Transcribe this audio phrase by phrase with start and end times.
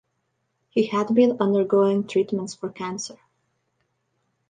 [0.71, 3.17] He had been undergoing treatments for cancer.